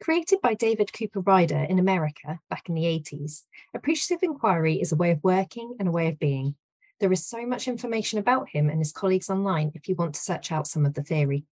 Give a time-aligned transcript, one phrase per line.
[0.00, 3.42] Created by David Cooperrider in America back in the 80s,
[3.74, 6.54] appreciative inquiry is a way of working and a way of being.
[7.00, 10.20] There is so much information about him and his colleagues online if you want to
[10.20, 11.44] search out some of the theory.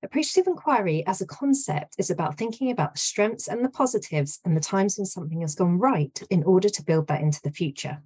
[0.00, 4.56] Appreciative inquiry as a concept is about thinking about the strengths and the positives and
[4.56, 8.00] the times when something has gone right in order to build that into the future.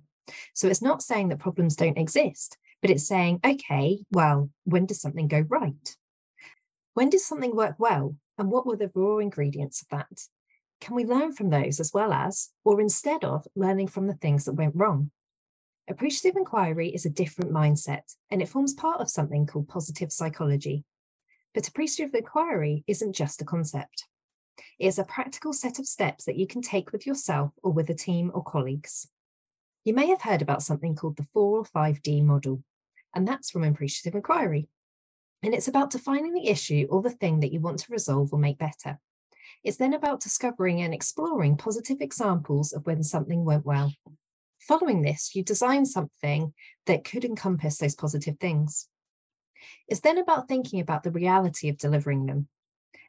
[0.54, 5.02] So it's not saying that problems don't exist, but it's saying, okay, well, when does
[5.02, 5.96] something go right?
[6.94, 8.16] When does something work well?
[8.40, 10.22] And what were the raw ingredients of that?
[10.80, 14.46] Can we learn from those as well as, or instead of, learning from the things
[14.46, 15.10] that went wrong?
[15.90, 20.84] Appreciative inquiry is a different mindset, and it forms part of something called positive psychology.
[21.52, 24.06] But appreciative inquiry isn't just a concept.
[24.78, 27.90] It is a practical set of steps that you can take with yourself or with
[27.90, 29.06] a team or colleagues.
[29.84, 32.62] You may have heard about something called the 4 or 5D model,
[33.14, 34.70] and that's from appreciative inquiry.
[35.42, 38.38] And it's about defining the issue or the thing that you want to resolve or
[38.38, 38.98] make better.
[39.64, 43.92] It's then about discovering and exploring positive examples of when something went well.
[44.60, 46.52] Following this, you design something
[46.86, 48.88] that could encompass those positive things.
[49.88, 52.48] It's then about thinking about the reality of delivering them.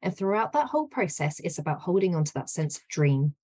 [0.02, 3.36] And throughout that whole process, it's about holding on to that sense of dream.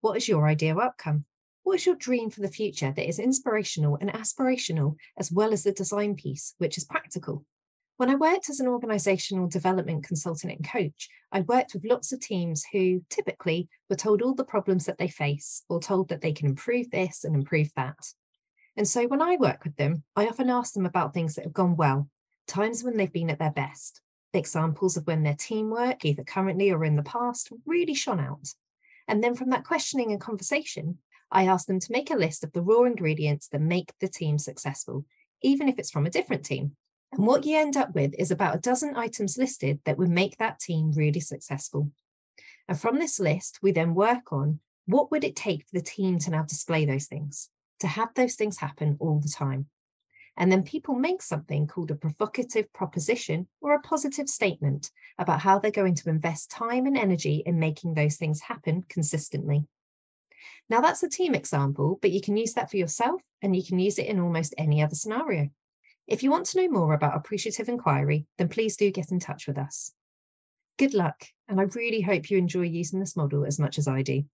[0.00, 1.24] What is your ideal outcome?
[1.64, 5.64] What is your dream for the future that is inspirational and aspirational, as well as
[5.64, 7.44] the design piece, which is practical?
[7.98, 12.20] When I worked as an organizational development consultant and coach, I worked with lots of
[12.20, 16.32] teams who typically were told all the problems that they face or told that they
[16.32, 17.98] can improve this and improve that.
[18.76, 21.52] And so when I work with them, I often ask them about things that have
[21.52, 22.08] gone well,
[22.46, 24.00] times when they've been at their best,
[24.32, 28.54] examples of when their teamwork, either currently or in the past, really shone out.
[29.08, 30.98] And then from that questioning and conversation,
[31.32, 34.38] I ask them to make a list of the raw ingredients that make the team
[34.38, 35.04] successful,
[35.42, 36.76] even if it's from a different team.
[37.12, 40.36] And what you end up with is about a dozen items listed that would make
[40.36, 41.90] that team really successful.
[42.68, 46.18] And from this list, we then work on what would it take for the team
[46.18, 49.66] to now display those things, to have those things happen all the time.
[50.36, 55.58] And then people make something called a provocative proposition or a positive statement about how
[55.58, 59.64] they're going to invest time and energy in making those things happen consistently.
[60.70, 63.78] Now, that's a team example, but you can use that for yourself and you can
[63.78, 65.48] use it in almost any other scenario.
[66.08, 69.46] If you want to know more about appreciative inquiry, then please do get in touch
[69.46, 69.92] with us.
[70.78, 74.00] Good luck, and I really hope you enjoy using this model as much as I
[74.00, 74.24] do.